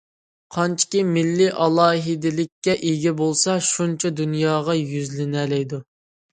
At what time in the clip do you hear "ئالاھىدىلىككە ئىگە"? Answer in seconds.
1.65-3.15